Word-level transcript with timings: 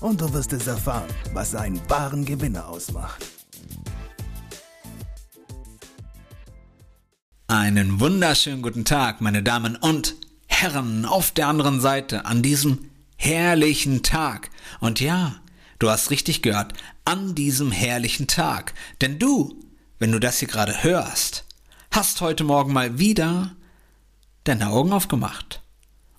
und 0.00 0.20
du 0.20 0.32
wirst 0.32 0.52
es 0.52 0.66
erfahren, 0.66 1.08
was 1.32 1.54
einen 1.54 1.80
wahren 1.88 2.24
Gewinner 2.24 2.68
ausmacht. 2.68 3.24
Einen 7.46 7.98
wunderschönen 7.98 8.62
guten 8.62 8.84
Tag, 8.84 9.20
meine 9.20 9.42
Damen 9.42 9.76
und 9.76 10.16
Herren, 10.46 11.06
auf 11.06 11.30
der 11.30 11.48
anderen 11.48 11.80
Seite 11.80 12.26
an 12.26 12.42
diesem 12.42 12.90
herrlichen 13.16 14.02
Tag. 14.02 14.50
Und 14.80 15.00
ja, 15.00 15.36
du 15.78 15.88
hast 15.88 16.10
richtig 16.10 16.42
gehört, 16.42 16.74
an 17.04 17.34
diesem 17.34 17.72
herrlichen 17.72 18.26
Tag. 18.26 18.74
Denn 19.00 19.18
du, 19.18 19.58
wenn 19.98 20.12
du 20.12 20.20
das 20.20 20.38
hier 20.38 20.48
gerade 20.48 20.82
hörst, 20.82 21.44
hast 21.90 22.20
heute 22.20 22.44
Morgen 22.44 22.72
mal 22.72 22.98
wieder 22.98 23.56
deine 24.44 24.68
Augen 24.68 24.92
aufgemacht 24.92 25.62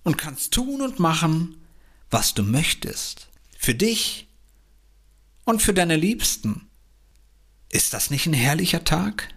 und 0.04 0.18
kannst 0.18 0.54
tun 0.54 0.82
und 0.82 1.00
machen, 1.00 1.58
was 2.10 2.34
du 2.34 2.42
möchtest. 2.44 3.29
Für 3.62 3.76
dich 3.76 4.30
und 5.44 5.62
für 5.62 5.74
deine 5.74 5.98
Liebsten. 5.98 6.70
Ist 7.68 7.94
das 7.94 8.10
nicht 8.10 8.26
ein 8.26 8.34
herrlicher 8.34 8.86
Tag? 8.86 9.28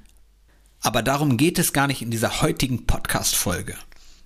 Aber 0.80 1.02
darum 1.02 1.36
geht 1.36 1.58
es 1.58 1.72
gar 1.72 1.88
nicht 1.88 2.02
in 2.02 2.12
dieser 2.12 2.40
heutigen 2.40 2.86
Podcast-Folge. 2.86 3.76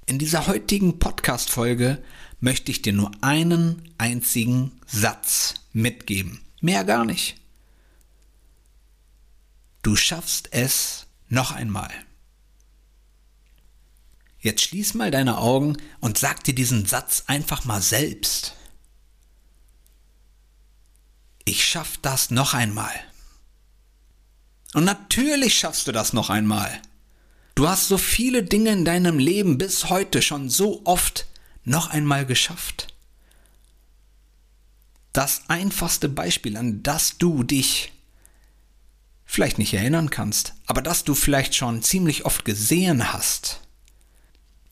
In 0.05 0.19
dieser 0.19 0.48
heutigen 0.48 0.98
Podcast-Folge 0.98 2.05
möchte 2.41 2.70
ich 2.70 2.83
dir 2.83 2.92
nur 2.92 3.11
einen 3.22 3.91
einzigen 3.97 4.72
Satz 4.86 5.55
mitgeben. 5.72 6.42
Mehr 6.61 6.84
gar 6.84 7.06
nicht. 7.06 7.36
Du 9.80 9.97
schaffst 9.97 10.50
es 10.52 11.06
noch 11.30 11.52
einmal. 11.52 11.91
Jetzt 14.41 14.61
schließ 14.61 14.92
mal 14.92 15.11
deine 15.11 15.39
Augen 15.39 15.78
und 16.00 16.19
sag 16.19 16.44
dir 16.44 16.55
diesen 16.55 16.84
Satz 16.84 17.24
einfach 17.28 17.64
mal 17.64 17.80
selbst. 17.80 18.56
Ich 21.47 21.64
schaff 21.64 21.97
das 22.02 22.30
noch 22.30 22.55
einmal. 22.55 22.92
Und 24.75 24.84
natürlich 24.84 25.56
schaffst 25.58 25.86
du 25.86 25.92
das 25.92 26.12
noch 26.12 26.28
einmal. 26.28 26.83
Du 27.55 27.69
hast 27.69 27.89
so 27.89 27.97
viele 27.97 28.42
Dinge 28.42 28.72
in 28.72 28.84
deinem 28.84 29.19
Leben 29.19 29.56
bis 29.56 29.89
heute 29.89 30.20
schon 30.22 30.50
so 30.50 30.83
oft 30.84 31.27
noch 31.64 31.89
einmal 31.89 32.27
geschafft. 32.27 32.89
Das 35.12 35.48
einfachste 35.48 36.08
Beispiel, 36.08 36.56
an 36.56 36.83
das 36.83 37.17
du 37.17 37.44
dich 37.44 37.92
vielleicht 39.24 39.58
nicht 39.58 39.72
erinnern 39.72 40.11
kannst, 40.11 40.55
aber 40.67 40.83
das 40.83 41.05
du 41.05 41.14
vielleicht 41.14 41.55
schon 41.55 41.80
ziemlich 41.83 42.24
oft 42.27 42.44
gesehen 42.44 43.12
hast, 43.12 43.61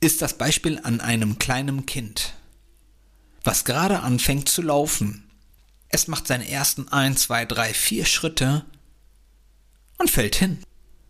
ist 0.01 0.23
das 0.23 0.37
Beispiel 0.37 0.81
an 0.83 1.01
einem 1.01 1.39
kleinen 1.39 1.87
Kind, 1.87 2.35
was 3.45 3.65
gerade 3.65 4.01
anfängt 4.01 4.49
zu 4.49 4.61
laufen. 4.61 5.24
Es 5.95 6.09
macht 6.09 6.27
seine 6.27 6.51
ersten 6.51 6.89
1, 6.89 7.21
2, 7.21 7.45
3, 7.45 7.73
4 7.73 8.05
Schritte 8.05 8.65
und 9.97 10.11
fällt 10.11 10.35
hin. 10.35 10.59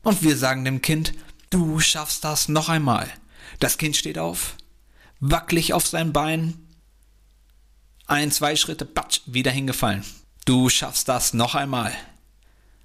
Und 0.02 0.22
wir 0.22 0.36
sagen 0.36 0.62
dem 0.66 0.82
Kind, 0.82 1.14
du 1.48 1.80
schaffst 1.80 2.22
das 2.22 2.48
noch 2.48 2.68
einmal. 2.68 3.10
Das 3.60 3.78
Kind 3.78 3.96
steht 3.96 4.18
auf, 4.18 4.56
wackelig 5.20 5.72
auf 5.72 5.86
sein 5.86 6.12
Bein, 6.12 6.58
ein, 8.04 8.30
zwei 8.30 8.56
Schritte, 8.56 8.84
patsch, 8.84 9.22
wieder 9.24 9.50
hingefallen. 9.50 10.04
Du 10.44 10.68
schaffst 10.68 11.08
das 11.08 11.32
noch 11.32 11.54
einmal. 11.54 11.90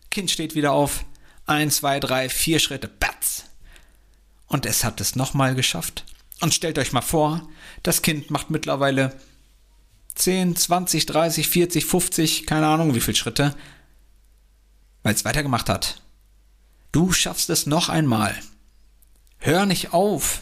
Kind 0.10 0.32
steht 0.32 0.56
wieder 0.56 0.72
auf, 0.72 1.04
ein, 1.48 1.70
zwei, 1.70 2.00
drei, 2.00 2.30
vier 2.30 2.60
Schritte, 2.60 2.88
patz. 2.88 3.44
Und 4.48 4.66
es 4.66 4.86
hat 4.86 5.02
es 5.02 5.18
nochmal 5.18 5.54
geschafft. 5.54 6.06
Und 6.40 6.54
stellt 6.54 6.78
euch 6.78 6.94
mal 6.94 7.02
vor, 7.02 7.50
das 7.84 8.02
Kind 8.02 8.32
macht 8.32 8.52
mittlerweile 8.52 9.20
10, 10.20 10.58
20, 10.58 11.06
30, 11.06 11.48
40, 11.48 11.86
50, 11.86 12.46
keine 12.46 12.68
Ahnung 12.68 12.94
wie 12.94 13.00
viele 13.00 13.16
Schritte, 13.16 13.56
weil 15.02 15.16
es 15.16 15.24
weitergemacht 15.24 15.70
hat. 15.70 16.02
Du 16.92 17.14
schaffst 17.14 17.50
es 17.50 17.66
noch 17.66 17.88
einmal. 17.88 18.36
Hör 19.38 19.66
nicht 19.66 19.94
auf, 19.94 20.42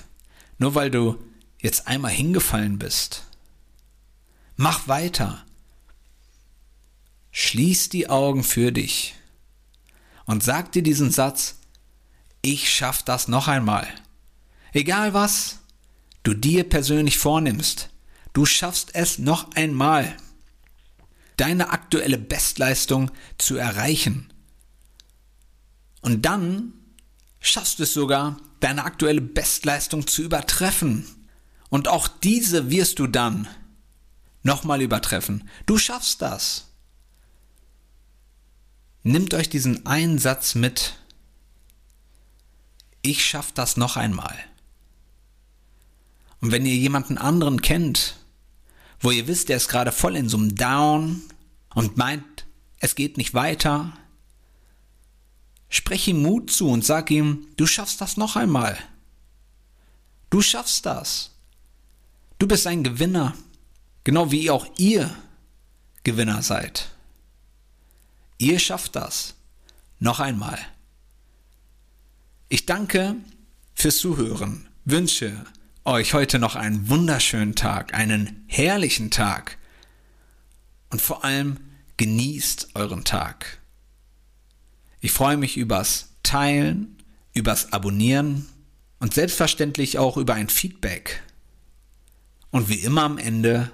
nur 0.58 0.74
weil 0.74 0.90
du 0.90 1.24
jetzt 1.60 1.88
einmal 1.88 2.12
hingefallen 2.12 2.80
bist. 2.80 3.26
Mach 4.56 4.88
weiter. 4.88 5.46
Schließ 7.30 7.90
die 7.90 8.10
Augen 8.10 8.44
für 8.44 8.72
dich 8.72 9.14
und 10.26 10.44
sag 10.44 10.72
dir 10.72 10.82
diesen 10.82 11.12
Satz, 11.12 11.60
ich 12.42 12.74
schaff 12.74 13.04
das 13.04 13.28
noch 13.28 13.48
einmal. 13.48 13.88
Egal 14.74 15.14
was 15.14 15.60
du 16.24 16.34
dir 16.34 16.68
persönlich 16.68 17.20
vornimmst, 17.20 17.90
du 18.38 18.46
schaffst 18.46 18.94
es 18.94 19.18
noch 19.18 19.54
einmal. 19.56 20.16
Deine 21.38 21.72
aktuelle 21.72 22.20
Bestleistung 22.20 23.10
zu 23.40 23.58
erreichen. 23.58 24.32
Und 26.02 26.24
dann 26.24 26.72
schaffst 27.40 27.80
du 27.80 27.84
es 27.84 27.94
sogar, 27.94 28.38
deine 28.60 28.84
aktuelle 28.84 29.22
Bestleistung 29.22 30.06
zu 30.06 30.22
übertreffen. 30.22 31.08
Und 31.70 31.88
auch 31.88 32.08
diese 32.08 32.70
wirst 32.70 33.00
du 33.00 33.08
dann 33.08 33.48
nochmal 34.44 34.84
übertreffen. 34.84 35.50
Du 35.66 35.80
schaffst 35.80 36.22
das. 36.22 36.68
Nimmt 39.02 39.34
euch 39.34 39.50
diesen 39.50 39.88
einen 39.88 40.20
Satz 40.20 40.54
mit. 40.54 41.00
Ich 43.02 43.26
schaff 43.26 43.52
das 43.52 43.78
noch 43.78 43.98
einmal. 43.98 44.38
Und 46.40 46.52
wenn 46.52 46.68
ihr 46.68 46.76
jemanden 46.76 47.18
anderen 47.18 47.64
kennt, 47.64 48.14
wo 49.00 49.12
ihr 49.12 49.28
wisst, 49.28 49.50
der 49.50 49.58
ist 49.58 49.68
gerade 49.68 49.92
voll 49.92 50.16
in 50.16 50.30
so 50.30 50.38
einem 50.38 50.56
Down 50.56 51.22
und 51.76 51.98
meint, 51.98 52.46
es 52.80 52.96
geht 52.96 53.18
nicht 53.18 53.34
weiter, 53.34 53.94
sprech 55.70 56.08
ihm 56.08 56.22
Mut 56.22 56.52
zu 56.52 56.70
und 56.70 56.86
sag 56.86 57.12
ihm, 57.12 57.48
du 57.58 57.66
schaffst 57.66 58.02
das 58.02 58.18
noch 58.18 58.36
einmal. 58.36 58.78
Du 60.30 60.42
schaffst 60.42 60.86
das. 60.86 61.32
Du 62.40 62.48
bist 62.48 62.68
ein 62.68 62.84
Gewinner. 62.84 63.34
Genau 64.04 64.32
wie 64.32 64.50
auch 64.50 64.68
ihr 64.78 65.14
Gewinner 66.04 66.42
seid. 66.42 66.90
Ihr 68.38 68.60
schafft 68.60 68.96
das. 68.96 69.36
Noch 70.00 70.20
einmal. 70.20 70.60
Ich 72.50 72.66
danke 72.66 73.16
fürs 73.74 73.98
Zuhören, 73.98 74.70
wünsche 74.86 75.46
euch 75.88 76.14
heute 76.14 76.38
noch 76.38 76.56
einen 76.56 76.90
wunderschönen 76.90 77.56
Tag, 77.56 77.94
einen 77.94 78.44
herrlichen 78.48 79.10
Tag 79.10 79.58
und 80.90 81.02
vor 81.02 81.24
allem 81.24 81.58
genießt 81.96 82.76
euren 82.76 83.06
Tag. 83.06 83.62
Ich 85.00 85.14
freue 85.14 85.38
mich 85.38 85.56
übers 85.58 86.10
Teilen, 86.24 87.02
übers 87.34 87.72
Abonnieren 87.72 88.48
und 89.00 89.14
selbstverständlich 89.14 89.98
auch 89.98 90.18
über 90.18 90.34
ein 90.34 90.50
Feedback. 90.50 91.24
Und 92.52 92.70
wie 92.70 92.80
immer 92.80 93.04
am 93.04 93.18
Ende 93.18 93.72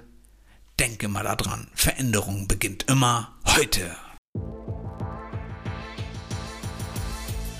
Denke 0.78 1.06
mal 1.06 1.22
daran, 1.22 1.68
Veränderung 1.74 2.48
beginnt 2.48 2.84
immer 2.88 3.32
heute. 3.44 3.94